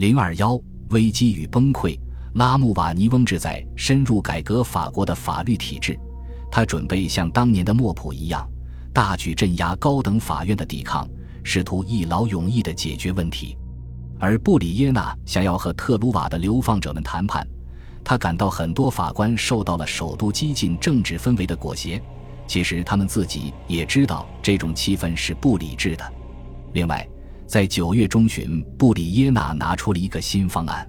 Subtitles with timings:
[0.00, 0.58] 零二幺
[0.92, 1.94] 危机与崩溃。
[2.36, 5.94] 拉穆瓦尼翁志在深入改革法国的法律体制，
[6.50, 8.48] 他准备像当年的莫普一样，
[8.94, 11.06] 大举镇压高等法院的抵抗，
[11.44, 13.58] 试图一劳永逸地解决问题。
[14.18, 17.46] 而布里耶纳想要和特鲁瓦的流放者们谈判，
[18.02, 22.00] 他感到很多法官受到了首都激进政治氛围的裹挟。
[22.46, 26.12] 其实他们自己也知道这种气氛是不理智的。
[26.72, 27.06] 另外，
[27.50, 30.88] 在九月中旬，布里耶纳拿出了一个新方案。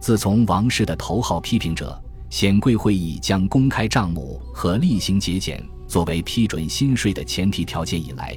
[0.00, 8.34] 自从王室的头号批评者显贵会议将公开账目和例行节俭作为批准新税的前提条件以来，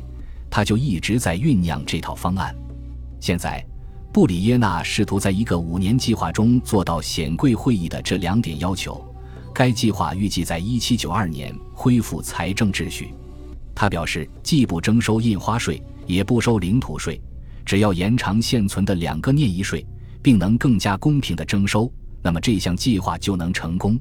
[0.50, 2.54] 他就一直在酝酿这套方案。
[3.22, 3.66] 现在，
[4.12, 9.02] 布里耶纳试图在一个五年计划中做到显贵会议的这两点要求。
[9.54, 13.14] 该计划预计在1792年恢复财政秩序。
[13.74, 17.22] 他表示，既不征收印花税，也不收领土税，
[17.66, 19.86] 只要延长现存的两个念遗税。
[20.24, 21.92] 并能更加公平的征收，
[22.22, 24.00] 那么这项计划就能成功。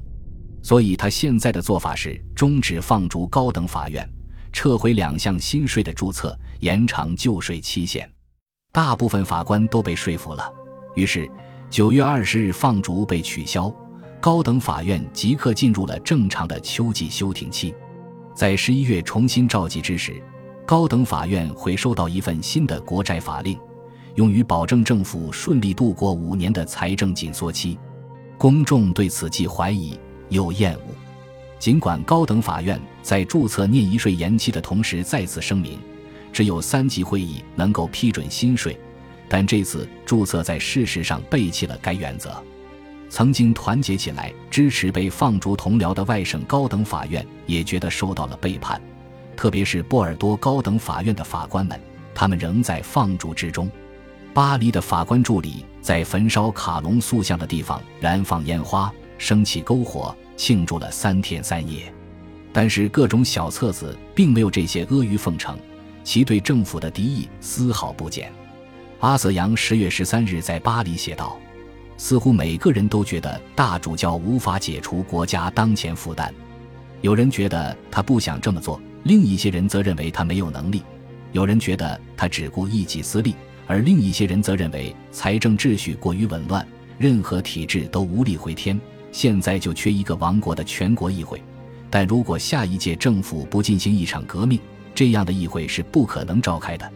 [0.61, 4.09] 所以他现在的做法是终止放逐高等法院，
[4.53, 8.09] 撤回两项新税的注册，延长旧税期限。
[8.71, 10.49] 大部分法官都被说服了。
[10.95, 11.29] 于是，
[11.69, 13.69] 九月二十日放逐被取消，
[14.21, 17.75] 高等法院即刻进入了正常的秋季休庭期。
[18.33, 20.23] 在十一月重新召集之时，
[20.65, 23.57] 高等法院会收到一份新的国债法令。
[24.15, 27.79] 用于保证政府顺利度过五年的财政紧缩期，
[28.37, 30.81] 公众对此既怀疑又厌恶。
[31.57, 35.79] 尽管高等法院在注册念遗税延期的同时再次声明，
[36.31, 38.79] 只有三级会议能够批准新税，
[39.27, 42.31] 但这次注册在事实上背弃了该原则。
[43.09, 48.79] 曾经团结起来支持被放逐同僚的外省高等法院也觉得受到了背叛，
[49.35, 51.79] 特别是波尔多高等法院的法官们，
[52.13, 53.69] 他们仍在放逐之中。
[54.33, 61.93] 巴黎的法官助理在焚烧卡隆塑像的地方燃放烟花、升起篝火，庆祝了三天三夜。
[62.51, 65.57] 但是各种小册子并没有这些阿谀奉承，
[66.03, 68.31] 其对政府的敌意丝毫不减。
[68.99, 71.37] 阿瑟扬十月十三日在巴黎写道
[71.97, 76.33] ：“似乎每个人都觉得大主教无法解除国家当前负担。
[77.03, 80.81] 有人觉得他不想这么做，另一些人则认为他没有能力。
[81.33, 83.35] 有人觉得他只顾一己私利。”
[83.67, 86.65] 而另一些人则认为财政秩序过于紊乱，
[86.97, 88.79] 任何体制都无力回天。
[89.11, 91.41] 现在就缺一个亡国的全国议会，
[91.89, 94.59] 但如果下一届政府不进行一场革命，
[94.95, 96.89] 这样的议会是不可能召开的。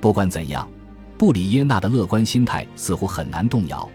[0.00, 0.68] 不管怎样，
[1.16, 3.88] 布里耶纳的乐观心态似乎很难动摇，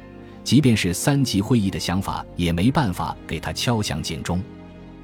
[0.43, 4.41] 即便是三级会议的想法也没办法给他敲响警钟。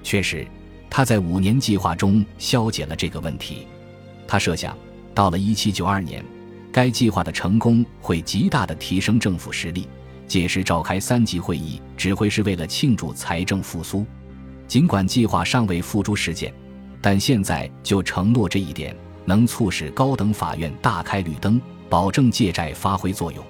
[0.04, 0.46] 确实，
[0.90, 3.68] 他在五年计划中消解了这个问题。
[4.28, 4.78] 他设想，
[5.16, 6.24] 到了1792年。
[6.72, 9.88] 该计划的成功会极大地提升政府实力。
[10.26, 14.04] 届时召开三级会议只会是为了庆祝财政复苏。
[14.68, 16.52] 尽管计划尚未付诸实践，
[17.00, 23.46] 但现在就承诺这一点能促使高等法院大开绿灯，保证借债发挥作用。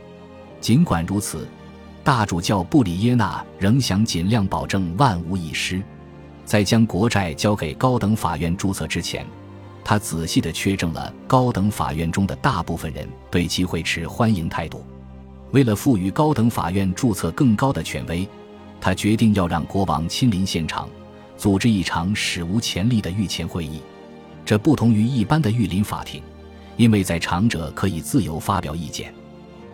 [0.59, 1.47] 尽管如此，
[2.03, 5.81] 大主教布里耶纳仍想尽量保证万无一失。
[6.45, 9.25] 在将国债交给高等法院注册之前。
[9.85, 14.81] 他仔细地确证了高等法院中的大部分人对其会持欢迎态度。
[15.51, 18.25] 为了赋予高等法院注册更高的权威，
[18.79, 20.87] 他决定要让国王亲临现场，
[21.37, 23.81] 组织一场史无前例的御前会议。
[24.45, 26.23] 这不同于一般的御林法庭，
[26.77, 29.13] 因为在场者可以自由发表意见。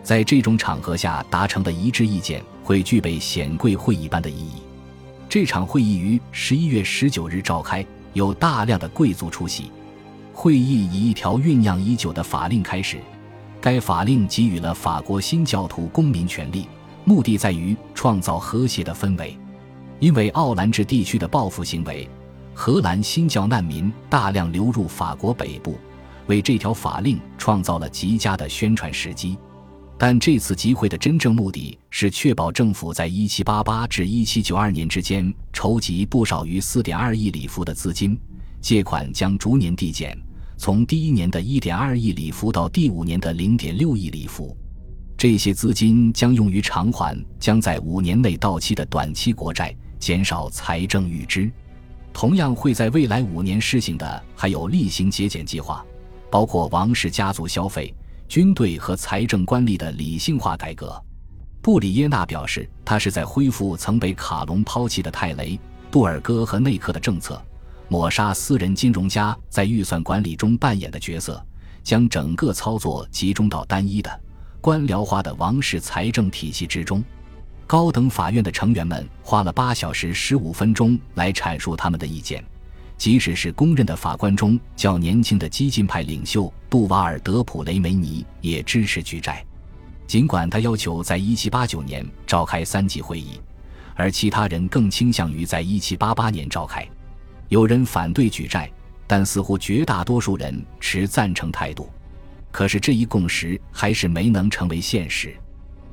[0.02, 4.62] 在这种场合下达成的一致意见会具备显贵会议般的意义。
[5.30, 9.70] 这场会议于十一月十九日召开，有大量的贵族出席。
[10.32, 12.98] 会议以一条酝酿已久的法令开始，
[13.60, 16.66] 该法令给予了法国新教徒公民权利，
[17.04, 19.38] 目的在于创造和谐的氛围。
[20.00, 22.08] 因为奥兰治地区的报复行为，
[22.52, 25.78] 荷兰新教难民大量流入法国北部，
[26.26, 29.38] 为这条法令创造了极佳的宣传时机。
[30.02, 38.18] 但这次集会的真正目的是确保政府在1788至1792年之间筹集不少于4.2亿里弗的资金，
[38.62, 40.18] 借款将逐年递减。
[40.56, 44.56] 从第一年的一点二亿里弗到第五年的零点六亿里弗，
[45.18, 51.52] 这些资金将用于偿还将在五年内到期的短期国债，减少财政预支。
[52.10, 55.84] 同样会在未来五年施行的还有例行节俭计划，
[56.30, 57.94] 包括王室家族消费、
[58.30, 60.94] 军队和财政官吏的理性化改革。
[61.60, 65.58] 布里耶纳表示，他是在恢复曾被卡隆抛弃的泰雷、
[65.90, 67.42] 杜尔戈和内克的政策。
[67.88, 71.44] 抹杀私人金融家在预算管理中扮演的角色，
[71.82, 74.20] 将整个操作集中到单一的、
[74.60, 77.02] 官僚化的王室财政体系之中。
[77.66, 82.44] 高等法院的成员们花了八小时十五分钟来阐述他们的意见，
[83.00, 89.42] 即使是公认的法官中较年轻的激进派领袖杜瓦尔德普雷梅尼也支持举债，
[90.06, 93.40] 尽管他要求在一七八九年召开三级会议，
[93.94, 96.86] 而其他人更倾向于在一七八八年召开。
[97.48, 98.70] 有人反对举债，
[99.06, 101.88] 但似乎绝大多数人持赞成态度。
[102.50, 105.34] 可是这一共识还是没能成为现实。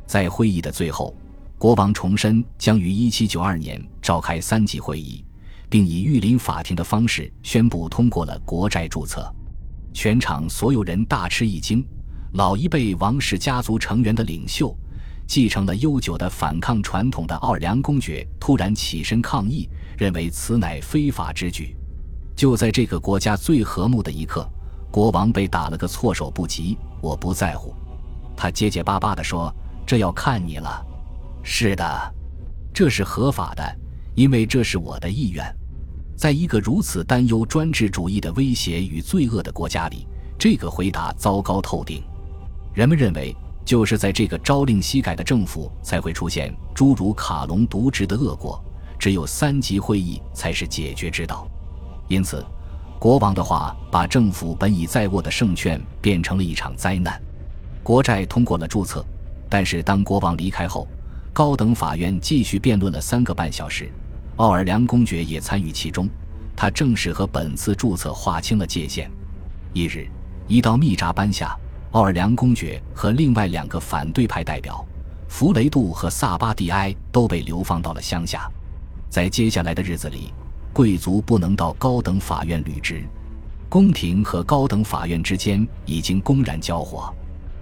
[0.06, 1.15] 在会议的最后。
[1.59, 5.25] 国王重申将于1792年召开三级会议，
[5.69, 9.33] 并以御林法庭的方式宣布通过了国债注册。
[9.93, 11.85] 全场所有人大吃一惊。
[12.33, 14.75] 老一辈王室家族成员的领袖，
[15.25, 19.67] 继承了悠久的反抗传统的奥尔良公爵突然起身抗议，
[19.97, 21.75] 认为此乃非法之举。
[22.35, 24.47] 就在这个国家最和睦的一刻，
[24.91, 26.77] 国王被打了个措手不及。
[27.01, 27.73] 我不在乎，
[28.35, 29.51] 他结结巴巴地说
[29.87, 30.85] ：“这要看你了。”
[31.41, 32.15] 是的，
[32.73, 33.63] 这是合法的，
[34.15, 35.43] 因为这是我的意愿。
[36.17, 42.01] 在一个如此担忧专制主义的威胁与罪恶的国家里，这个回答糟糕透顶。
[42.73, 48.59] 人们认为，就是在这个朝令夕改的政府才会出现诸如卡隆渎职的恶果，
[48.97, 51.47] 只有三级会议才是解决之道。
[52.07, 52.43] 因此，
[52.97, 57.21] 国王的话把政府本已在握的胜券变成了一场灾难。
[57.83, 59.05] 国债通过了注册，
[59.47, 60.87] 但是当国王离开后。
[61.31, 63.91] 高等法院继续辩论了三个半小时，
[64.37, 66.09] 奥尔良公爵也参与其中。
[66.55, 69.11] 他正式和本次注册划清了界限。
[69.73, 70.07] 一日，
[70.47, 71.55] 一道密札颁下，
[71.91, 74.83] 奥尔良公爵和另外两个反对派代表
[75.27, 78.49] 弗雷杜和萨巴蒂埃都被流放到了乡下。
[79.07, 80.33] 在接下来的日子里，
[80.73, 83.03] 贵族不能到高等法院履职，
[83.69, 87.13] 宫廷和高等法院之间已经公然交火。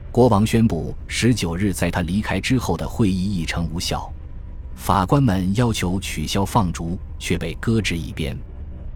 [0.09, 4.09] 国王宣布，十九日在他离开之后的会议议程无效。
[4.75, 8.37] 法官们要求取消放逐，却被搁置一边。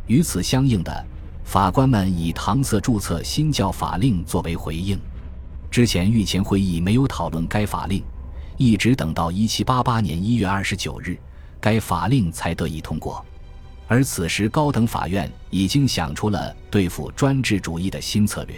[0.05, 1.05] 与此相应的，
[1.43, 4.99] 法官们以搪塞注册新教法令作为回应。
[5.71, 8.03] 之前御前会议没有讨论该法令，
[8.57, 11.17] 一直等到一七八八年一月二十九日，
[11.59, 13.25] 该法令才得以通过。
[13.87, 18.55] 而此时，高等法院已经想出了对付专制主义的新策略。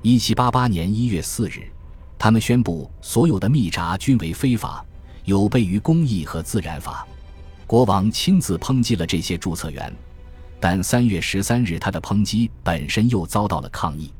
[0.00, 1.68] 一七八八年一月四日。
[2.16, 4.82] 他们宣布，所有的密札均为非法，
[5.24, 7.06] 有悖于公义和自然法。
[7.66, 9.92] 国王亲自抨击了这些注册员，
[10.60, 14.12] 但三月十三日，他的抨击本身又遭到了抗议。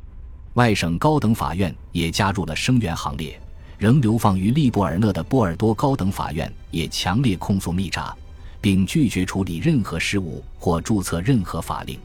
[0.54, 3.38] 外省高等法院也加入了声援行列，
[3.76, 8.16] 仍流放于利布尔勒的波尔多高等法院也强烈控诉密札，
[8.60, 11.98] 并拒绝处理任何事务或注册任何法令。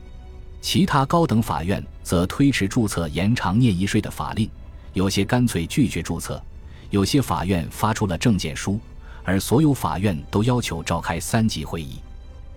[0.62, 4.50] 其他高等法院则推迟注册延长念一税的法令。
[4.94, 6.44] 有些干脆拒绝注册，
[6.90, 8.80] 有些法院发出了证件书，
[9.24, 12.00] 而所有法院都要求召开三级会议。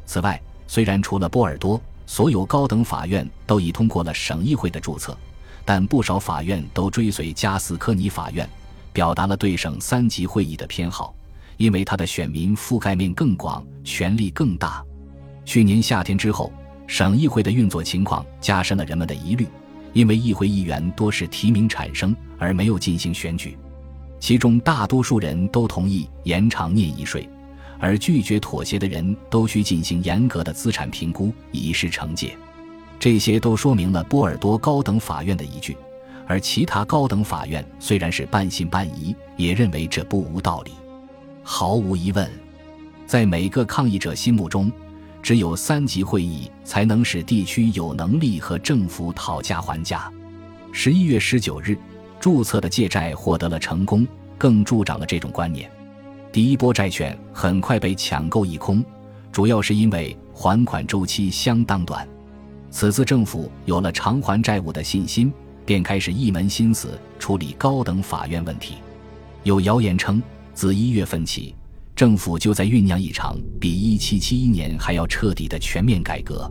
[0.06, 5.16] 此外，虽然除了波尔多，所有高等法院都已通过了省议会的注册，
[5.64, 8.48] 但不少法院都追随加斯科尼法院，
[8.92, 11.14] 表达了对省三级会议的偏好，
[11.56, 14.84] 因为他的选民覆盖面更广，权力更大。
[15.44, 16.52] 去年夏天之后，
[16.86, 19.46] 省议会的运作情况加深了人们的疑虑。
[19.92, 23.58] 因为议会议员多是提名产生，而没有进行选举，
[24.22, 27.28] 其中大多数人都同意延长念一税，
[27.80, 32.38] 而拒绝妥协的人都需进行严格的资产评估以示惩戒。
[33.00, 35.76] 这些都说明了波尔多高等法院的依据，
[36.24, 40.70] 而其他高等法院虽然是半信半疑，也认为这不无道理。
[41.42, 42.30] 毫无疑问，
[43.08, 44.70] 在每个抗议者心目中。
[45.20, 50.10] 只有三级会议才能使地区有能力和政府讨价还价。
[50.72, 51.78] 十一月十九日，
[52.22, 54.06] 注册的借债获得了成功，
[54.38, 55.68] 更助长了这种观念。
[56.30, 58.80] 第一波债券很快被抢购一空，
[59.32, 62.08] 主要是因为还款周期相当短。
[62.70, 65.32] 此次政府有了偿还债务的信心，
[65.66, 68.76] 便开始一门心思处理高等法院问题。
[69.42, 70.22] 有谣言称，
[70.54, 71.52] 自一月份起。
[71.96, 76.48] 政府就在酝酿一场比1771年还要彻底的全面改革。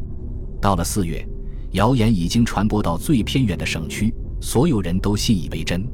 [0.62, 1.26] 到了四月，
[1.72, 5.88] 谣言已经传播到最偏远的省区，所有人都信以为真。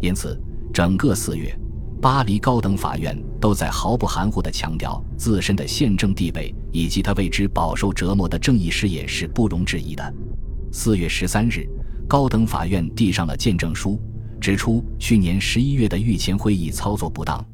[0.00, 0.40] 因此，
[0.72, 1.54] 整个四月，
[2.00, 10.14] 巴黎高等法院都在毫不含糊地强调自身的宪政地位以及他为之饱受折磨的正义事业是不容置疑的。
[10.72, 11.68] 四月十三日，
[12.08, 14.00] 高等法院递上了见证书，
[14.40, 17.44] 指出去年十一月的御前会议操作不当。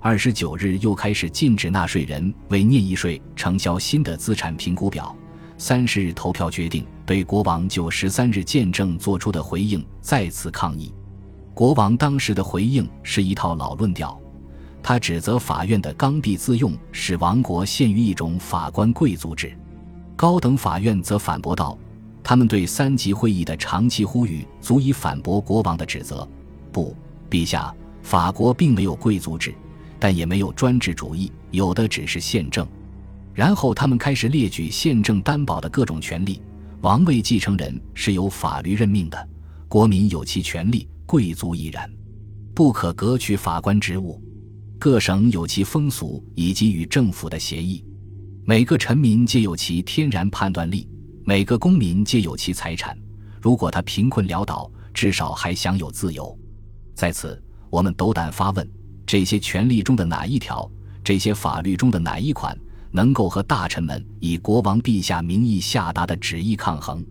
[0.00, 5.16] 二十九日又开始禁止纳税人为念一税承销新的资产评估表。
[5.64, 10.92] 三十日投票决定对国王就十三日见证作出的回应再次抗议。
[11.54, 14.20] 国王当时的回应是一套老论调，
[14.82, 19.56] 他指责法院的刚愎自用使王国陷于一种法官贵族制。
[20.16, 21.78] 高等法院则反驳道
[22.24, 26.28] ：“他们对三级会议的长期呼吁足以反驳国王的指责。
[26.72, 26.92] 不，
[27.30, 29.54] 陛下，法国并没有贵族制，
[30.00, 32.66] 但也没有专制主义，有的只是宪政。”
[33.34, 36.40] 然后他们开始列举宪政担保的各种权利：
[36.80, 39.28] 王位继承人是由法律任命的，
[39.68, 41.90] 国民有其权利，贵族亦然，
[42.54, 44.22] 不可革去法官职务，
[44.78, 47.84] 各省有其风俗以及与政府的协议，
[48.44, 50.88] 每个臣民皆有其天然判断力，
[51.24, 52.96] 每个公民皆有其财产。
[53.40, 56.38] 如果他贫困潦倒，至少还享有自由。
[56.94, 58.68] 在此，我们斗胆发问：
[59.06, 60.70] 这些权利中的哪一条？
[61.02, 62.56] 这些法律中的哪一款？
[62.92, 67.04] 能够和大臣们以国王陛下名义下达的旨意抗衡，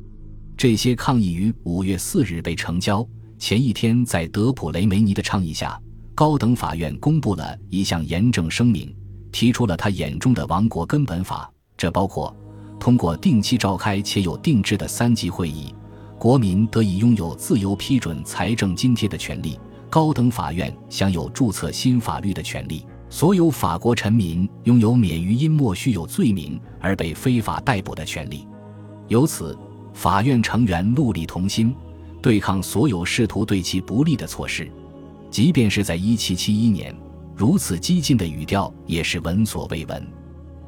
[0.56, 3.06] 这些抗议于五月四日被成交。
[3.40, 5.82] 前一天，在德普雷梅尼的倡议下，
[6.14, 8.96] 高等法院公布了一项严正声明，
[9.32, 11.52] 提出了他眼中的王国根本法。
[11.76, 12.36] 这包括
[12.80, 15.74] 通过定期召开且有定制的三级会议，
[16.20, 19.60] 国民得以拥有自由批准财政津贴的权利；
[19.90, 22.86] 高等法院享有注册新法律的权利。
[23.12, 28.48] 所有法国臣民拥有免于因莫须有罪名而被非法逮捕的权利。
[29.10, 29.56] 由此，
[29.94, 31.75] 法院成员戮力同心，
[32.22, 34.72] 对抗所有试图对其不利的措施。
[35.30, 36.96] 即便是在1771年，
[37.36, 40.08] 如此激进的语调也是闻所未闻。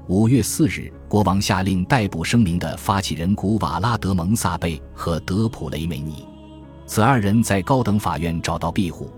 [0.09, 6.25] 五月四日，国王下令逮捕声明的发起人古瓦拉德蒙萨贝和德普雷梅尼，
[6.85, 9.09] 此二人在高等法院找到庇护。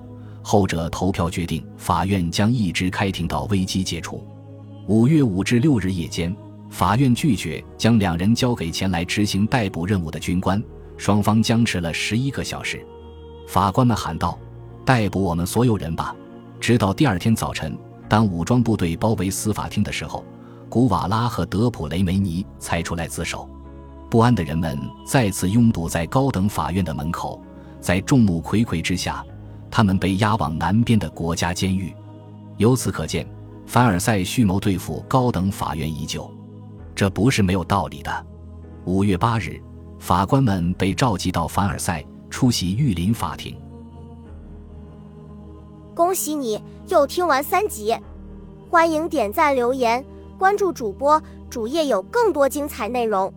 [0.47, 4.23] 后者投票决定，法院将一直开庭到危机解除。
[4.85, 6.33] 五月五至六日夜间，
[6.69, 10.63] 法院拒绝将两人交给前来执行逮捕任务的军官，
[10.97, 12.79] 双方僵持了十一个小时。
[13.47, 14.37] 法官们喊道
[14.85, 16.15] ：“逮捕我们所有人吧！”
[16.61, 17.75] 直到第二天早晨，
[18.07, 20.23] 当武装部队包围司法厅的时候，
[20.69, 23.49] 古瓦拉和德普雷梅尼才出来自首。
[24.11, 27.41] 不安的人们再次拥堵在高等法院的门口，
[27.81, 29.25] 在众目睽睽之下。
[29.75, 31.93] 他们被押往南边的国家监狱，
[32.55, 33.27] 由此可见，
[33.67, 36.31] 凡尔赛蓄谋对付高等法院已久，
[36.95, 38.25] 这不是没有道理的。
[38.85, 39.61] 五月八日，
[39.99, 43.53] 法官们被召集到凡尔赛出席御林法庭。
[45.93, 47.93] 恭喜你又听完三集，
[48.69, 50.01] 欢迎点赞、留言、
[50.37, 53.29] 关注主播，主页有更多精彩内容。